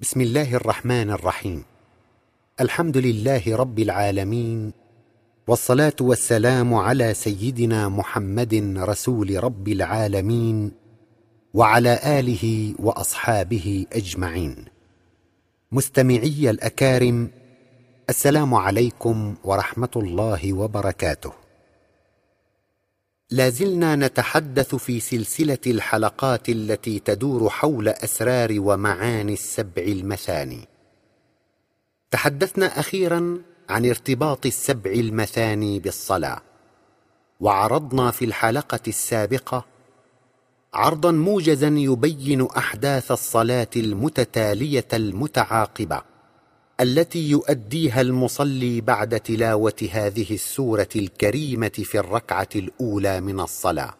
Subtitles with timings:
[0.00, 1.64] بسم الله الرحمن الرحيم.
[2.60, 4.72] الحمد لله رب العالمين
[5.48, 10.72] والصلاة والسلام على سيدنا محمد رسول رب العالمين
[11.54, 14.64] وعلى آله وأصحابه أجمعين.
[15.72, 17.30] مستمعي الأكارم
[18.08, 21.45] السلام عليكم ورحمة الله وبركاته.
[23.30, 30.68] لا زلنا نتحدث في سلسلة الحلقات التي تدور حول أسرار ومعاني السبع المثاني.
[32.10, 36.42] تحدثنا أخيرا عن ارتباط السبع المثاني بالصلاة
[37.40, 39.64] وعرضنا في الحلقة السابقة
[40.74, 46.02] عرضا موجزا يبين أحداث الصلاة المتتالية المتعاقبة.
[46.80, 53.94] التي يؤديها المصلي بعد تلاوة هذه السورة الكريمة في الركعة الأولى من الصلاة.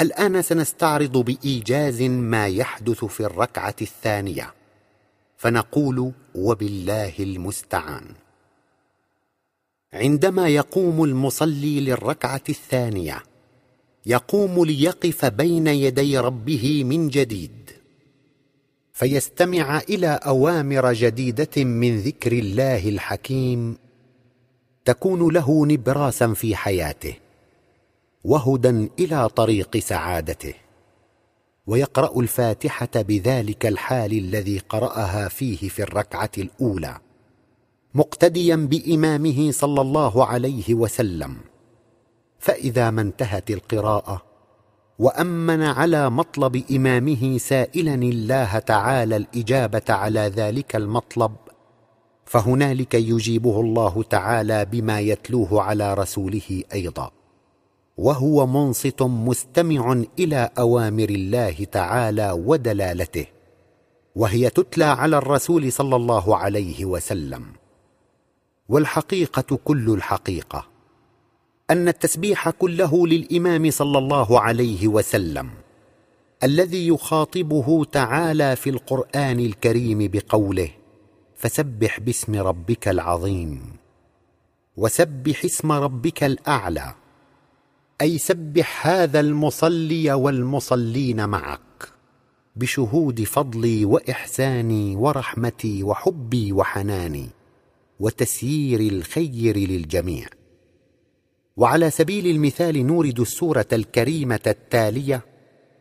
[0.00, 4.54] الآن سنستعرض بإيجاز ما يحدث في الركعة الثانية.
[5.36, 8.04] فنقول وبالله المستعان.
[9.92, 13.22] عندما يقوم المصلي للركعة الثانية
[14.06, 17.77] يقوم ليقف بين يدي ربه من جديد.
[18.98, 23.78] فيستمع إلى أوامر جديدة من ذكر الله الحكيم
[24.84, 27.14] تكون له نبراسا في حياته
[28.24, 30.54] وهدى إلى طريق سعادته.
[31.66, 36.98] ويقرأ الفاتحة بذلك الحال الذي قرأها فيه في الركعة الأولى
[37.94, 41.36] مقتديا بإمامه صلى الله عليه وسلم.
[42.38, 44.27] فإذا ما انتهت القراءة
[44.98, 51.32] وأمن على مطلب إمامه سائلا الله تعالى الإجابة على ذلك المطلب
[52.24, 57.10] فهنالك يجيبه الله تعالى بما يتلوه على رسوله أيضا.
[57.98, 63.26] وهو منصت مستمع إلى أوامر الله تعالى ودلالته
[64.16, 67.44] وهي تتلى على الرسول صلى الله عليه وسلم.
[68.68, 70.77] والحقيقة كل الحقيقة.
[71.70, 75.50] أن التسبيح كله للإمام صلى الله عليه وسلم
[76.42, 80.68] الذي يخاطبه تعالى في القرآن الكريم بقوله
[81.36, 83.62] فسبح باسم ربك العظيم
[84.76, 86.94] وسبح اسم ربك الأعلى
[88.00, 91.88] أي سبح هذا المصلي والمصلين معك
[92.56, 97.28] بشهود فضلي وإحساني ورحمتي وحبي وحناني
[98.00, 100.37] وتسيير الخير للجميع.
[101.58, 105.20] وعلى سبيل المثال نورد السورة الكريمة التالية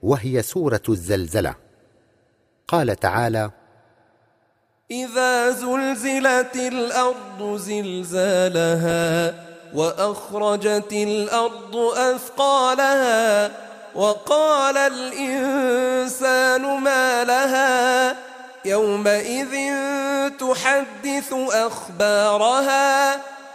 [0.04, 1.56] وهي سورة الزلزلة.
[2.68, 3.52] قال تعالى
[4.92, 9.36] إذا زلزلت الأرض زلزالها
[9.74, 13.52] وأخرجت الأرض أثقالها
[13.96, 18.16] وقال الإنسان ما لها؟
[18.66, 19.74] يومئذ
[20.40, 23.37] تحدث أخبارها.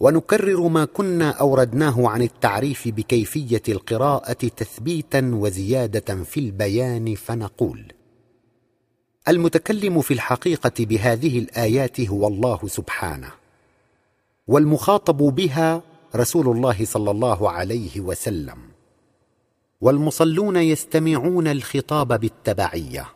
[0.00, 7.92] ونكرر ما كنا أوردناه عن التعريف بكيفية القراءة تثبيتا وزيادة في البيان فنقول
[9.28, 13.30] المتكلم في الحقيقة بهذه الآيات هو الله سبحانه
[14.46, 15.82] والمخاطب بها
[16.16, 18.58] رسول الله صلى الله عليه وسلم
[19.80, 23.06] والمصلون يستمعون الخطاب بالتبعية.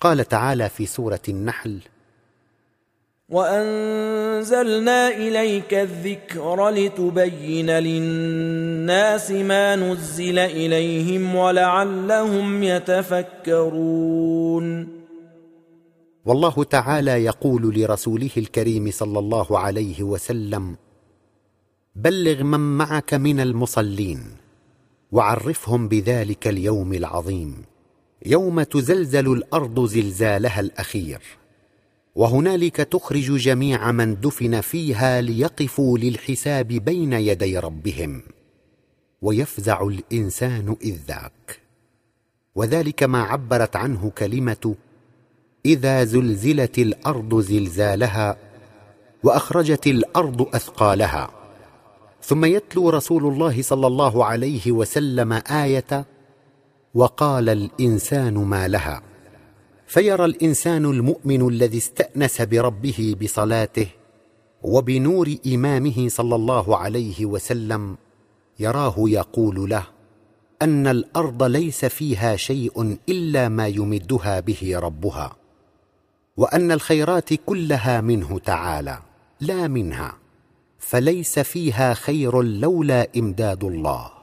[0.00, 1.80] قال تعالى في سورة النحل
[3.28, 14.08] وأنزلنا إليك الذكر لتبين للناس ما نزل إليهم ولعلهم يتفكرون.
[16.24, 20.76] والله تعالى يقول لرسوله الكريم صلى الله عليه وسلم
[21.96, 24.20] بلغ من معك من المصلين
[25.12, 27.64] وعرفهم بذلك اليوم العظيم
[28.26, 31.37] يوم تزلزل الأرض زلزالها الأخير.
[32.14, 38.22] وهنالك تخرج جميع من دفن فيها ليقفوا للحساب بين يدي ربهم.
[39.22, 41.60] ويفزع الإنسان إذ ذاك.
[42.54, 44.74] وذلك ما عبرت عنه كلمة
[45.66, 48.36] إذا زلزلت الأرض زلزالها
[49.22, 51.30] وأخرجت الأرض أثقالها.
[52.22, 56.04] ثم يتلو رسول الله صلى الله عليه وسلم آية
[56.94, 59.02] وقال الإنسان ما لها.
[59.88, 63.86] فيرى الإنسان المؤمن الذي استأنس بربه بصلاته
[64.62, 67.96] وبنور إمامه صلى الله عليه وسلم
[68.58, 69.84] يراه يقول له
[70.62, 75.36] أن الأرض ليس فيها شيء إلا ما يمدها به ربها
[76.36, 78.98] وأن الخيرات كلها منه تعالى
[79.40, 80.16] لا منها
[80.78, 84.17] فليس فيها خير لولا إمداد الله.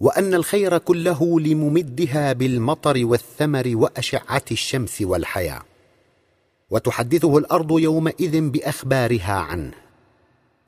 [0.00, 5.62] وأن الخير كله لممدها بالمطر والثمر وأشعة الشمس والحياة.
[6.70, 9.72] وتحدثه الأرض يومئذ بأخبارها عنه.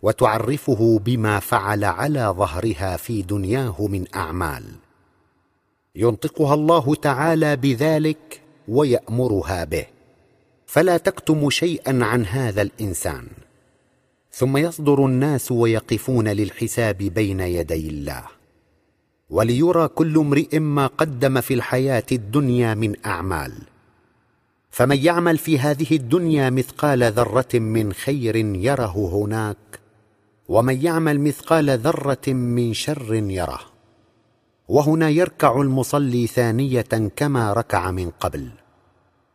[0.03, 4.65] وتعرفه بما فعل على ظهرها في دنياه من أعمال.
[5.97, 9.87] ينطقها الله تعالى بذلك ويأمرها به.
[10.67, 13.27] فلا تكتم شيئا عن هذا الإنسان.
[14.33, 18.42] ثم يصدر الناس ويقفون للحساب بين يدي الله.
[19.33, 23.53] وليرى كل امرئ ما قدم في الحياة الدنيا من أعمال.
[24.71, 29.57] فمن يعمل في هذه الدنيا مثقال ذرة من خير يره هناك
[30.49, 33.61] ومن يعمل مثقال ذرة من شر يره.
[34.69, 38.49] وهنا يركع المصلي ثانية كما ركع من قبل.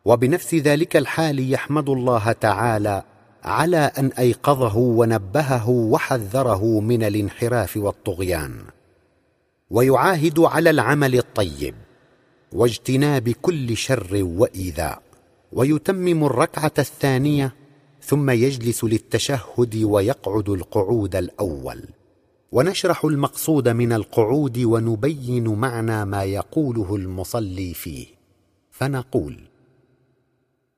[0.05, 3.03] وبنفس ذلك الحال يحمد الله تعالى
[3.44, 8.76] على أن أيقظه ونبهه وحذره من الانحراف والطغيان.
[9.71, 11.75] ويعاهد على العمل الطيب
[12.51, 15.01] واجتناب كل شر وإيذاء
[15.51, 17.53] ويتمم الركعة الثانية
[18.01, 21.83] ثم يجلس للتشهد ويقعد القعود الأول.
[22.51, 28.05] ونشرح المقصود من القعود ونبين معنى ما يقوله المصلي فيه.
[28.71, 29.39] فنقول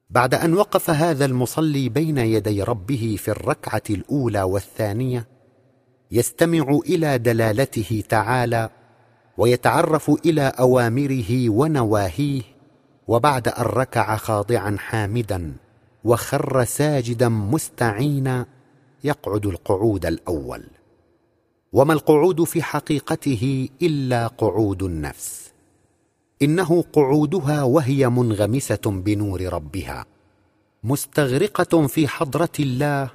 [0.09, 5.27] بعد أن وقف هذا المصلي بين يدي ربه في الركعة الأولى والثانية
[6.11, 8.69] يستمع إلى دلالته تعالى
[9.39, 12.41] ويتعرف إلى أوامره ونواهيه
[13.07, 15.53] وبعد أن ركع خاضعا حامدا
[16.03, 18.45] وخر ساجدا مستعينا
[19.03, 20.63] يقعد القعود الأول.
[21.73, 25.51] وما القعود في حقيقته إلا قعود النفس.
[26.41, 30.05] إنه قعودها وهي منغمسة بنور ربها
[30.83, 33.09] مستغرقة في حضرة الله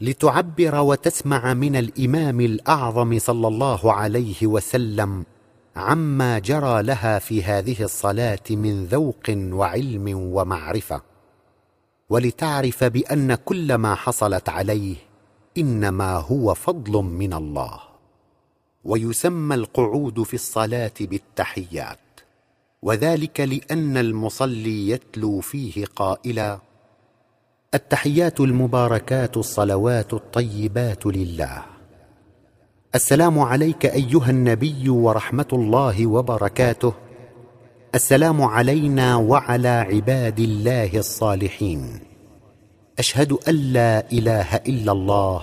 [0.00, 5.24] لتعبر وتسمع من الإمام الأعظم صلى الله عليه وسلم
[5.78, 11.02] عما جرى لها في هذه الصلاة من ذوق وعلم ومعرفة.
[12.10, 14.96] ولتعرف بأن كل ما حصلت عليه
[15.58, 17.80] إنما هو فضل من الله.
[18.84, 21.98] ويسمى القعود في الصلاة بالتحيات.
[22.82, 26.58] وذلك لأن المصلي يتلو فيه قائلا
[27.74, 31.77] التحيات المباركات الصلوات الطيبات لله.
[32.94, 36.94] السلام عليك أيها النبي ورحمة الله وبركاته.
[37.94, 42.00] السلام علينا وعلى عباد الله الصالحين.
[42.98, 45.42] أشهد أن لا إله إلا الله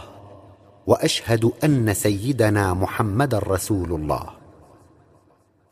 [0.88, 4.30] وأشهد أن سيدنا محمدا رسول الله.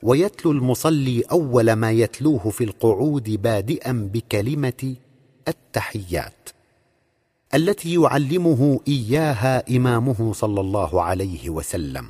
[0.04, 4.96] ويتلو المصلي أول ما يتلوه في القعود بادئا بكلمة
[5.48, 6.50] التحيات.
[7.54, 12.10] التي يعلمه إياها إمامه صلى الله عليه وسلم.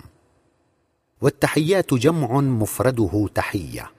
[1.22, 3.92] والتحيات جمع مفرده تحية.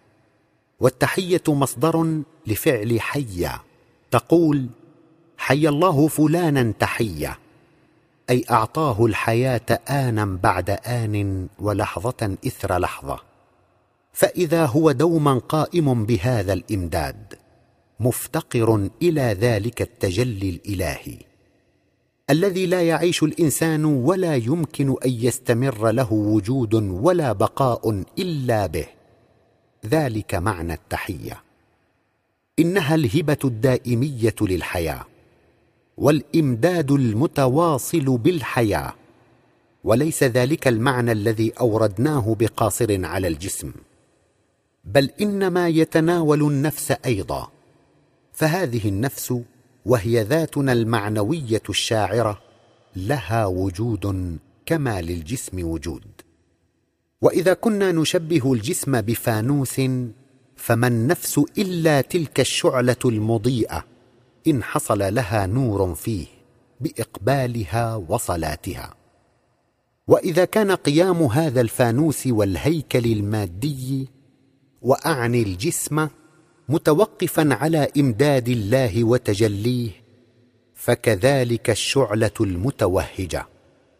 [0.80, 3.60] والتحية مصدر لفعل حيا.
[4.10, 4.66] تقول
[5.38, 7.38] حي الله فلانا تحيه
[8.30, 13.18] أي أعطاه الحياة آنا بعد آن ولحظة إثر لحظة.
[14.12, 17.34] فإذا هو دوما قائم بهذا الإمداد
[18.00, 21.33] مفتقر إلى ذلك التجلي الإلهي.
[22.30, 28.86] الذي لا يعيش الإنسان ولا يمكن أن يستمر له وجود ولا بقاء إلا به.
[29.86, 31.42] ذلك معنى التحية.
[32.58, 35.06] إنها الهبة الدائمية للحياة
[35.96, 38.94] والإمداد المتواصل بالحياة
[39.84, 43.72] وليس ذلك المعنى الذي أوردناه بقاصر على الجسم.
[44.84, 47.48] بل إنما يتناول النفس أيضا
[48.32, 49.34] فهذه النفس
[49.84, 52.40] وهي ذاتنا المعنوية الشاعرة
[52.96, 56.04] لها وجود كما للجسم وجود.
[57.20, 59.80] وإذا كنا نشبه الجسم بفانوس
[60.56, 63.84] فما النفس إلا تلك الشعلة المضيئة
[64.46, 66.26] إن حصل لها نور فيه
[66.80, 68.94] بإقبالها وصلاتها.
[70.08, 74.08] وإذا كان قيام هذا الفانوس والهيكل المادي
[74.82, 76.08] وأعني الجسم
[76.68, 79.90] متوقفا على إمداد الله وتجليه
[80.74, 83.46] فكذلك الشعلة المتوهجة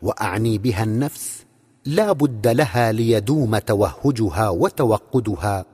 [0.02, 1.44] وأعني بها النفس
[1.86, 5.66] لا بد لها ليدوم توهجها وتوقدها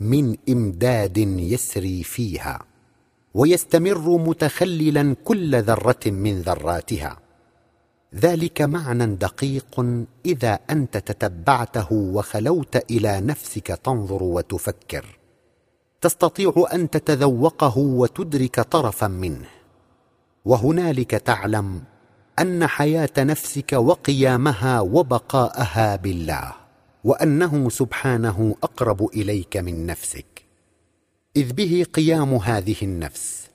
[0.00, 2.64] من إمداد يسري فيها
[3.34, 7.18] ويستمر متخللا كل ذرة من ذراتها.
[8.14, 15.18] ذلك معنى دقيق إذا أنت تتبعته وخلوت إلى نفسك تنظر وتفكر.
[16.04, 19.48] تستطيع أن تتذوقه وتدرك طرفا منه.
[20.44, 21.82] وهنالك تعلم
[22.38, 26.52] أن حياة نفسك وقيامها وبقاءها بالله
[27.04, 30.44] وأنه سبحانه أقرب إليك من نفسك.
[31.36, 33.50] إذ به قيام هذه النفس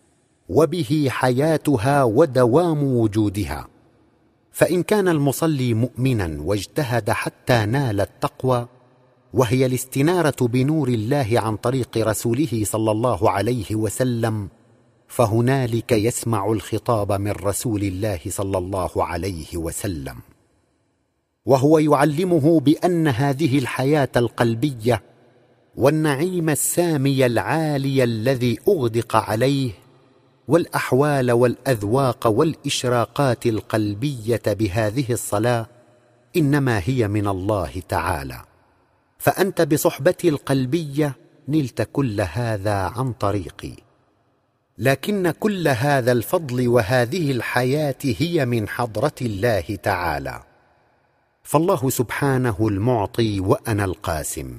[0.50, 3.68] وبه حياتها ودوام وجودها.
[4.51, 8.68] فإن كان المصلي مؤمنا واجتهد حتى نال التقوى
[9.34, 14.50] وهي الاستنارة بنور الله عن طريق رسوله صلى الله عليه وسلم
[15.08, 20.16] فهنالك يسمع الخطاب من رسول الله صلى الله عليه وسلم.
[21.46, 25.02] وهو يعلمه بأن هذه الحياة القلبية
[25.76, 29.72] والنعيم السامي العالي الذي أغدق عليه
[30.48, 35.68] والأحوال والأذواق والإشراقات القلبية بهذه الصلاة
[36.38, 38.49] إنما هي من الله تعالى.
[39.20, 41.16] فأنت بصحبتي القلبية
[41.48, 43.74] نلت كل هذا عن طريقي.
[44.78, 50.44] لكن كل هذا الفضل وهذه الحياة هي من حضرة الله تعالى.
[51.44, 54.58] فالله سبحانه المعطي وأنا القاسم.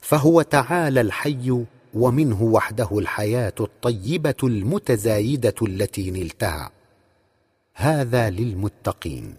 [0.00, 6.70] فهو تعالى الحي ومنه وحده الحياة الطيبة المتزايدة التي نلتها.
[7.74, 9.34] هذا للمتقين.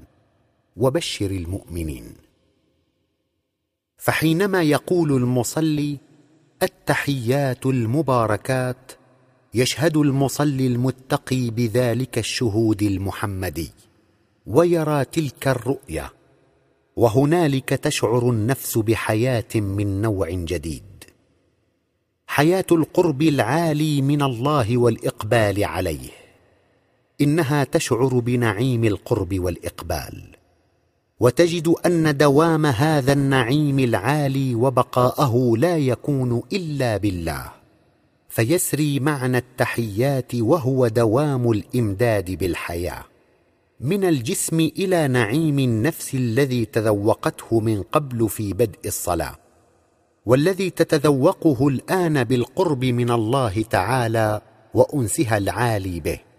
[0.77, 2.22] وبشر المؤمنين.
[4.03, 5.97] فحينما يقول المصلي
[6.63, 8.91] التحيات المباركات
[9.53, 13.71] يشهد المصلي المتقي بذلك الشهود المحمدي
[14.47, 16.13] ويرى تلك الرؤيه
[16.95, 21.03] وهنالك تشعر النفس بحياة من نوع جديد.
[22.27, 26.09] حياة القرب العالي من الله والإقبال عليه
[27.21, 30.42] إنها تشعر بنعيم القرب والإقبال.
[31.23, 37.51] وتجد أن دوام هذا النعيم العالي وبقاءه لا يكون إلا بالله.
[38.29, 43.03] فيسري معنى التحيات وهو دوام الإمداد بالحياة.
[43.79, 49.35] من الجسم إلى نعيم النفس الذي تذوقته من قبل في بدء الصلاة.
[50.25, 54.41] والذي تتذوقه الآن بالقرب من الله تعالى
[54.73, 56.32] وأنسها العالي به.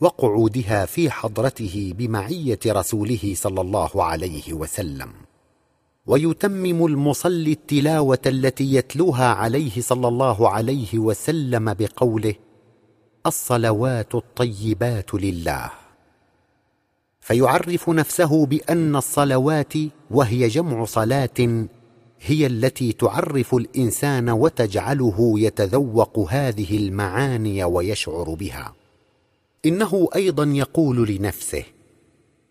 [0.00, 5.12] وقعودها في حضرته بمعية رسوله صلى الله عليه وسلم.
[6.06, 12.34] ويتمم المصلي التلاوة التي يتلوها عليه صلى الله عليه وسلم بقوله
[13.26, 15.70] الصلوات الطيبات لله.
[17.20, 19.72] فيعرف نفسه بأن الصلوات
[20.10, 21.66] وهي جمع صلاة
[22.20, 28.74] هي التي تعرف الإنسان وتجعله يتذوق هذه المعاني ويشعر بها.
[29.68, 31.64] إنه أيضا يقول لنفسه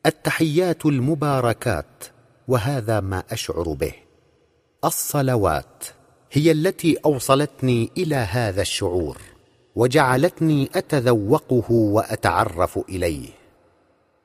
[0.06, 2.04] التحيات المباركات
[2.48, 3.94] وهذا ما أشعر به.
[4.86, 5.84] الصلوات
[6.32, 9.18] هي التي أوصلتني إلى هذا الشعور
[9.76, 13.30] وجعلتني أتذوقه وأتعرف إليه.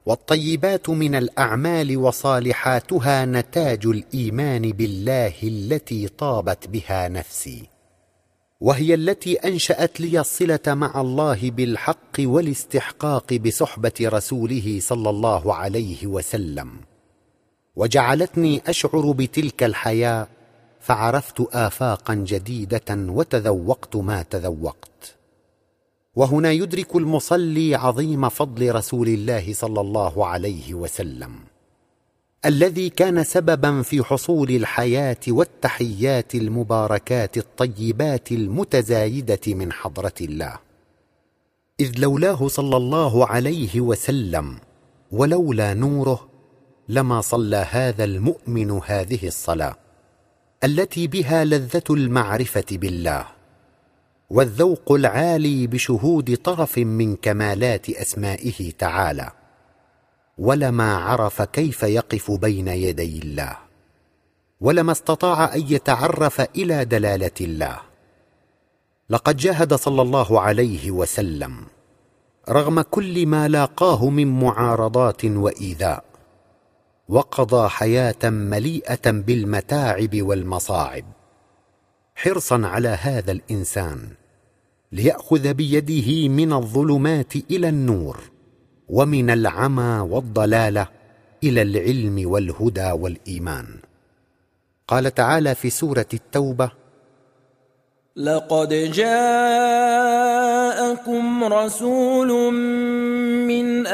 [0.07, 7.72] والطيبات من الأعمال وصالحاتها نتاج الإيمان بالله التي طابت بها نفسي.
[8.63, 16.71] وهي التي أنشأت لي الصله مع الله بالحق والاستحقاق بصحبة رسوله صلى الله عليه وسلم.
[17.77, 20.29] وجعلتني أشعر بتلك الحياة
[20.81, 25.15] فعرفت آفاقا جديدة وتذوقت ما تذوقت.
[26.15, 31.52] وهنا يدرك المصلي عظيم فضل رسول الله صلى الله عليه وسلم.
[32.47, 40.59] الذي كان سببا في حصول الحياة والتحيات المباركات الطيبات المتزايدة من حضرة الله.
[41.81, 44.57] إذ لولاه صلى الله عليه وسلم
[45.13, 46.29] ولولا نوره
[46.89, 49.75] لما صلى هذا المؤمن هذه الصلاة
[50.65, 53.27] التي بها لذة المعرفة بالله
[54.31, 59.42] والذوق العالي بشهود طرف من كمالات أسمائه تعالى.
[60.43, 63.59] ولما عرف كيف يقف بين يدي الله
[64.61, 67.79] ولما استطاع أن يتعرف إلى دلالة الله.
[69.11, 71.57] لقد جاهد صلى الله عليه وسلم
[72.49, 76.05] رغم كل ما لاقاه من معارضات وإيذاء
[77.09, 81.05] وقضى حياة مليئة بالمتاعب والمصاعب.
[82.15, 84.09] حرصا على هذا الإنسان
[84.93, 88.32] ليأخذ بيده من الظلمات إلى النور.
[88.93, 90.89] ومن العمى والضلاله
[91.45, 93.67] إلى العلم والهدى والإيمان.
[94.89, 96.71] قال تعالى في سورة التوبة
[98.17, 99.45] لقد جاءكم
[101.45, 102.55] رسول
[103.49, 103.87] من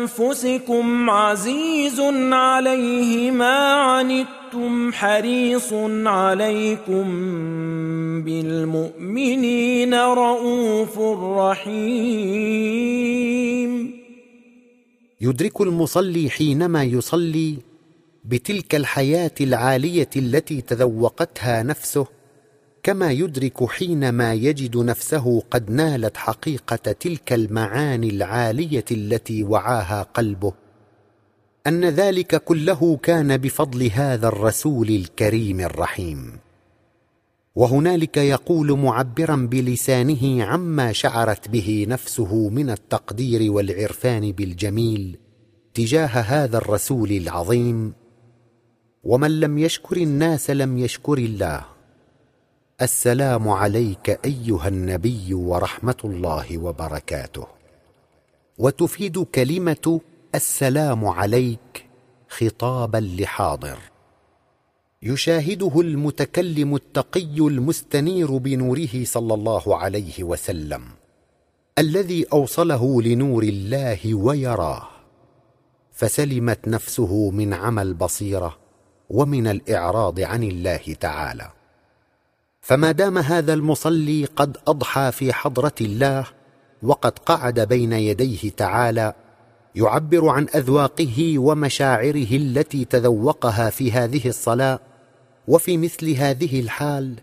[0.00, 2.00] أنفسكم عزيز
[2.32, 5.72] عليه ما عنتم حريص
[6.04, 7.04] عليكم
[8.24, 10.98] بالمؤمنين رءوف
[11.38, 12.56] رحيم.
[15.20, 17.56] يدرك المصلي حينما يصلي
[18.24, 22.15] بتلك الحياة العالية التي تذوقتها نفسه
[22.86, 30.52] كما يدرك حينما يجد نفسه قد نالت حقيقة تلك المعاني العالية التي وعاها قلبه.
[31.66, 36.38] أن ذلك كله كان بفضل هذا الرسول الكريم الرحيم.
[37.54, 45.18] وهنالك يقول معبرا بلسانه عما شعرت به نفسه من التقدير والعرفان بالجميل
[45.74, 47.92] تجاه هذا الرسول العظيم.
[49.04, 51.75] ومن لم يشكر الناس لم يشكر الله.
[52.82, 57.46] السلام عليك أيها النبي ورحمة الله وبركاته.
[58.58, 60.00] وتفيد كلمة
[60.34, 61.86] السلام عليك
[62.28, 63.78] خطابا لحاضر.
[65.02, 70.82] يشاهده المتكلم التقي المستنير بنوره صلى الله عليه وسلم
[71.78, 74.88] الذي أوصله لنور الله ويراه.
[75.92, 78.56] فسلمت نفسه من عمى البصيره
[79.10, 81.55] ومن الإعراض عن الله تعالى.
[82.66, 86.26] فما دام هذا المصلي قد أضحى في حضرة الله
[86.82, 89.12] وقد قعد بين يديه تعالى
[89.74, 94.80] يعبر عن أذواقه ومشاعره التي تذوقها في هذه الصلاة
[95.48, 97.14] وفي مثل هذه الحال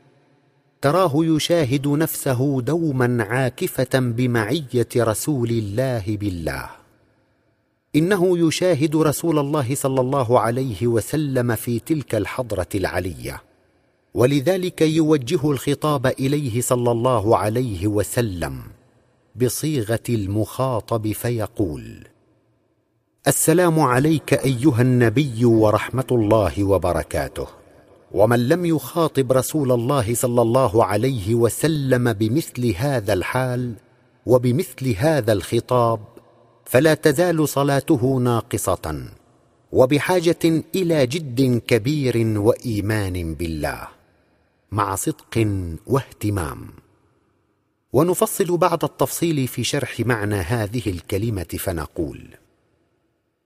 [0.82, 6.70] تراه يشاهد نفسه دوما عاكفة بمعية رسول الله بالله.
[7.96, 13.53] إنه يشاهد رسول الله صلى الله عليه وسلم في تلك الحضرة العليه
[14.14, 18.62] ولذلك يوجه الخطاب إليه صلى الله عليه وسلم
[19.36, 22.08] بصيغة المخاطب فيقول
[23.28, 27.48] السلام عليك أيها النبي ورحمة الله وبركاته.
[28.12, 33.74] ومن لم يخاطب رسول الله صلى الله عليه وسلم بمثل هذا الحال
[34.26, 36.00] وبمثل هذا الخطاب
[36.66, 39.06] فلا تزال صلاته ناقصة
[39.72, 44.03] وبحاجة إلى جد كبير وإيمان بالله.
[44.74, 45.48] مع صدق
[45.88, 46.68] واهتمام.
[47.94, 52.28] ونفصل بعض التفصيل في شرح معنى هذه الكلمة فنقول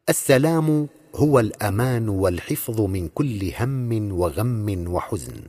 [0.09, 5.41] السلام هو الأمان والحفظ من كل هم وغم وحزن.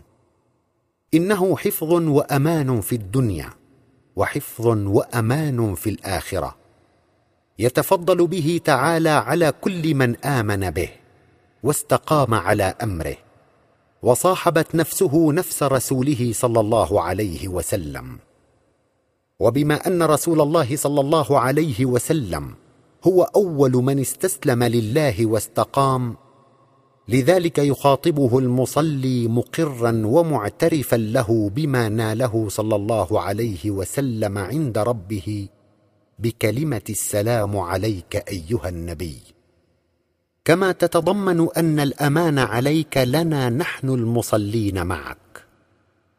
[1.14, 3.50] إنه حفظ وأمان في الدنيا
[4.16, 6.56] وحفظ وأمان في الآخرة.
[7.58, 10.90] يتفضل به تعالى على كل من آمن به
[11.62, 13.27] واستقام على أمره.
[14.02, 18.18] وصاحبت نفسه نفس رسوله صلى الله عليه وسلم.
[19.40, 22.54] وبما أن رسول الله صلى الله عليه وسلم
[23.04, 26.16] هو أول من استسلم لله واستقام
[27.08, 35.48] لذلك يخاطبه المصلي مقرا ومعترفا له بما ناله صلى الله عليه وسلم عند ربه
[36.18, 39.37] بكلمة السلام عليك أيها النبي.
[40.48, 45.44] كما تتضمن أن الأمان عليك لنا نحن المصلين معك.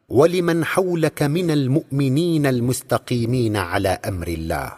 [0.08, 4.72] ولمن حولك من المؤمنين المستقيمين على أمر الله.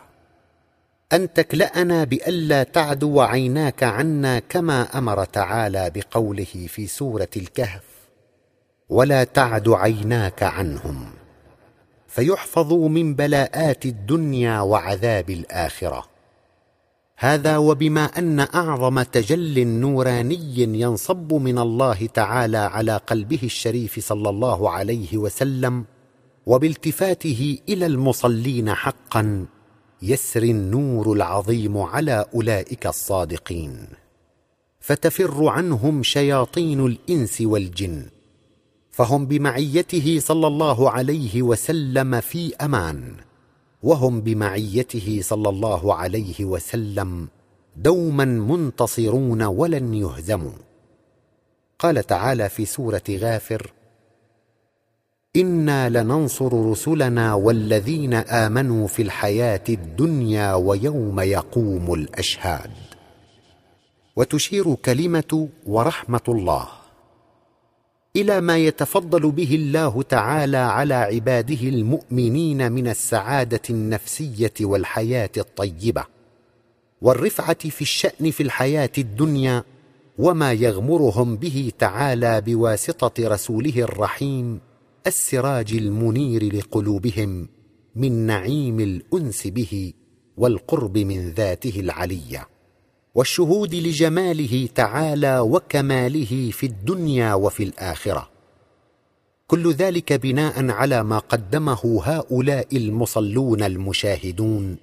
[1.12, 7.84] أن تكلأنا بألا تعدو عيناك عنا كما أمر تعالى بقوله في سورة الكهف
[8.88, 11.10] ولا تعد عيناك عنهم.
[12.08, 16.11] فيحفظوا من بلاءات الدنيا وعذاب الآخرة.
[17.22, 24.70] هذا وبما أن أعظم تجل نوراني ينصب من الله تعالى على قلبه الشريف صلى الله
[24.70, 25.84] عليه وسلم
[26.46, 29.46] وبالتفاته إلى المصلين حقا
[30.02, 33.88] يسري النور العظيم على أولئك الصادقين.
[34.80, 38.06] فتفر عنهم شياطين الإنس والجن
[38.90, 43.31] فهم بمعيته صلى الله عليه وسلم في أمان.
[43.82, 47.28] وهم بمعيته صلى الله عليه وسلم
[47.76, 50.52] دوما منتصرون ولن يهزموا.
[51.78, 53.72] قال تعالى في سورة غافر
[55.36, 62.70] أنا لننصر رسلنا والذين امنوا في الحياة الدنيا ويوم يقوم الاشهاد.
[64.16, 66.81] وتشير كلمة ورحمة الله.
[68.16, 76.04] إلى ما يتفضل به الله تعالى على عباده المؤمنين من السعادة النفسية والحياة الطيبة
[77.02, 79.64] والرفعة في الشأن في الحياة الدنيا
[80.18, 84.60] وما يغمرهم به تعالى بواسطة رسوله الرحيم
[85.06, 87.48] السراج المنير لقلوبهم
[87.96, 89.92] من نعيم الأنس به
[90.36, 92.48] والقرب من ذاته العلية.
[93.14, 98.28] والشهود لجماله تعالى وكماله في الدنيا وفي الآخرة.
[99.46, 104.76] كل ذلك بناء على ما قدمه هؤلاء المصلون المشاهدون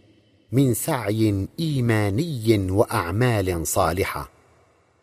[0.51, 4.29] من سعي إيماني وأعمال صالحة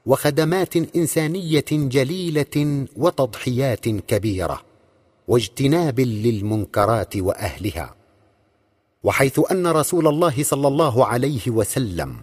[0.07, 4.63] وخدمات إنسانية جليلة وتضحيات كبيرة
[5.29, 7.95] واجتناب للمنكرات وأهلها.
[9.03, 12.17] وحيث أن رسول الله صلى الله عليه وسلم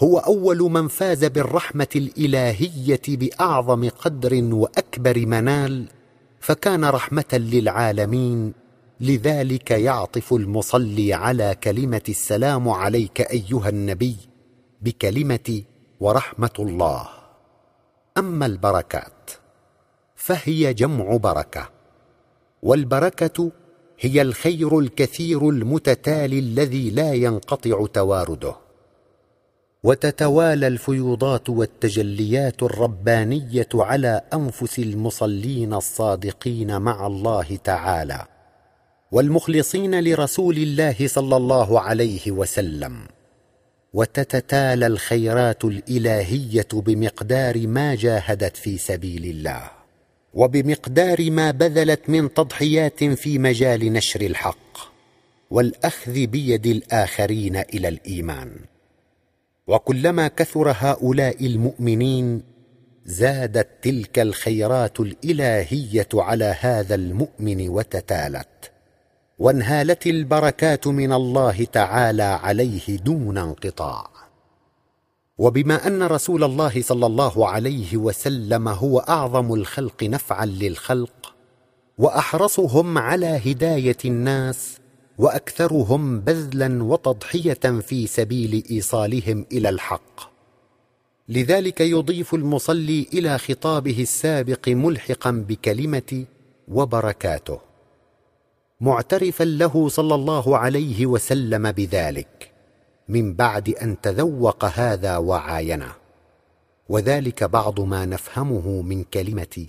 [0.00, 5.88] هو أول من فاز بالرحمة الإلهية بأعظم قدر وأكبر منال
[6.40, 8.52] فكان رحمة للعالمين
[9.00, 14.16] لذلك يعطف المصلي على كلمة السلام عليك أيها النبي
[14.82, 15.62] بكلمة
[16.00, 17.08] ورحمة الله.
[18.18, 19.30] أما البركات
[20.16, 21.70] فهي جمع بركة
[22.62, 23.52] والبركة
[24.00, 28.67] هي الخير الكثير المتتالي الذي لا ينقطع توارده.
[29.82, 38.26] وتتوالى الفيوضات والتجليات الربانية على أنفس المصلين الصادقين مع الله تعالى
[39.12, 43.08] والمخلصين لرسول الله صلى الله عليه وسلم.
[43.92, 49.70] وتتتالى الخيرات الإلهية بمقدار ما جاهدت في سبيل الله
[50.34, 54.78] وبمقدار ما بذلت من تضحيات في مجال نشر الحق
[55.50, 58.50] والأخذ بيد الآخرين إلى الإيمان.
[59.68, 62.42] وكلما كثر هؤلاء المؤمنين
[63.04, 68.72] زادت تلك الخيرات الإلهية على هذا المؤمن وتتالت.
[69.38, 74.10] وانهالت البركات من الله تعالى عليه دون انقطاع.
[75.38, 81.34] وبما أن رسول الله صلى الله عليه وسلم هو أعظم الخلق نفعا للخلق
[81.98, 84.77] وأحرصهم على هداية الناس
[85.18, 90.38] وأكثرهم بذلا وتضحية في سبيل إيصالهم إلى الحق.
[91.28, 96.24] لذلك يضيف المصلي إلى خطابه السابق ملحقا بكلمة
[96.68, 97.58] وبركاته.
[98.80, 102.50] معترفا له صلى الله عليه وسلم بذلك
[103.08, 105.92] من بعد أن تذوق هذا وعاينه
[106.88, 109.66] وذلك بعض ما نفهمه من كلمة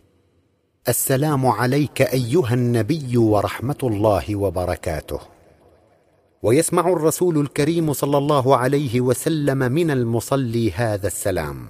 [0.88, 5.39] السلام عليك أيها النبي ورحمة الله وبركاته.
[6.44, 11.70] ويسمع الرسول الكريم صلى الله عليه وسلم من المصلي هذا السلام.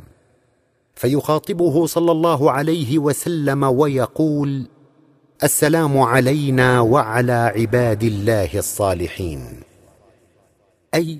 [0.95, 4.67] فيخاطبه صلى الله عليه وسلم ويقول
[5.43, 9.59] السلام علينا وعلى عباد الله الصالحين.
[10.95, 11.19] أي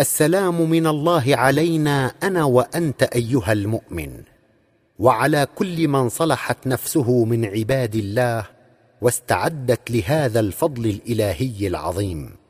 [0.00, 4.22] السلام من الله علينا أنا وأنت أيها المؤمن.
[4.98, 8.46] وعلى كل من صلحت نفسه من عباد الله
[9.00, 12.43] واستعدت لهذا الفضل الإلهي العظيم.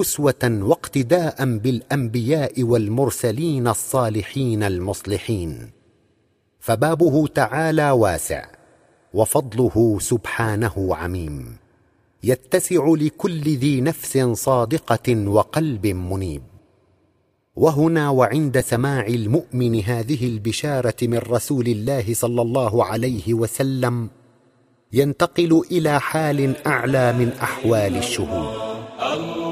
[0.00, 5.70] أسوة واقتداء بالأنبياء والمرسلين الصالحين المصلحين.
[6.60, 8.44] فبابه تعالى واسع
[9.14, 11.56] وفضله سبحانه عميم.
[12.22, 16.42] يتسع لكل ذي نفس صادقة وقلب منيب.
[17.56, 24.10] وهنا وعند سماع المؤمن هذه البشارة من رسول الله صلى الله عليه وسلم
[24.92, 29.43] ينتقل إلى حال أعلى من أحوال الشهود.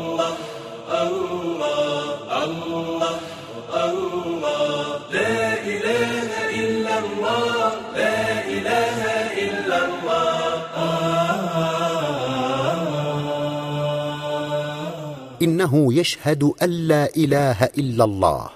[15.43, 18.51] إنه يشهد أن لا إله إلا الله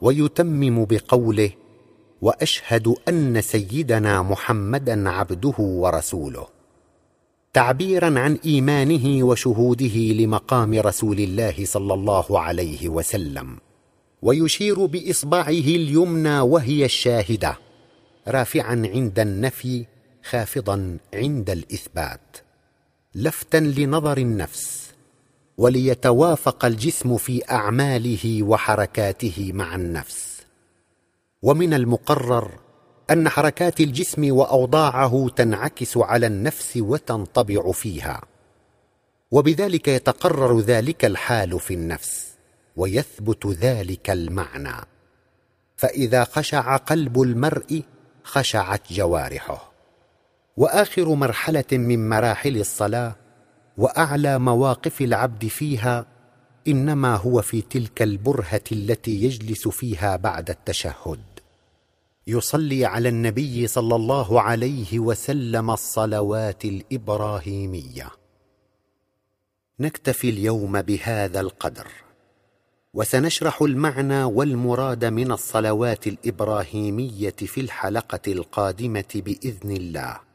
[0.00, 1.50] ويتمم بقوله
[2.22, 6.46] وأشهد أن سيدنا محمدا عبده ورسوله.
[7.52, 13.56] تعبيرا عن إيمانه وشهوده لمقام رسول الله صلى الله عليه وسلم
[14.22, 17.58] ويشير بإصبعه اليمنى وهي الشاهدة
[18.28, 19.84] رافعا عند النفي
[20.30, 22.36] خافضا عند الإثبات.
[23.14, 24.85] لفتا لنظر النفس.
[25.58, 30.40] وليتوافق الجسم في أعماله وحركاته مع النفس.
[31.42, 32.50] ومن المقرر
[33.10, 38.22] أن حركات الجسم وأوضاعه تنعكس على النفس وتنطبع فيها.
[39.30, 42.26] وبذلك يتقرر ذلك الحال في النفس
[42.76, 44.76] ويثبت ذلك المعنى.
[45.76, 47.82] فإذا خشع قلب المرء
[48.22, 49.72] خشعت جوارحه.
[50.56, 53.25] وآخر مرحلة من مراحل الصلاة
[53.78, 56.06] وأعلى مواقف العبد فيها
[56.68, 61.20] إنما هو في تلك البرهة التي يجلس فيها بعد التشهد.
[62.26, 68.08] يصلي على النبي صلى الله عليه وسلم الصلوات الإبراهيمية.
[69.80, 71.86] نكتفي اليوم بهذا القدر.
[72.94, 80.25] وسنشرح المعنى والمراد من الصلوات الإبراهيمية في الحلقة القادمة بإذن الله.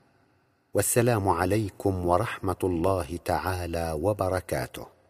[0.74, 5.01] والسلام عليكم ورحمة الله تعالى وبركاته.